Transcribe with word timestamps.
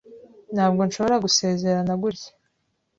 Ntabwo 0.53 0.81
nshobora 0.87 1.21
gusezerana 1.25 1.93
gutya. 2.01 2.29